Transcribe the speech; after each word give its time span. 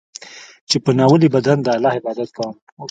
چې 0.69 0.77
په 0.85 0.91
ناولي 0.97 1.27
بدن 1.35 1.57
د 1.63 1.67
الله 1.75 1.91
عبادت 1.99 2.29
کوم. 2.37 2.53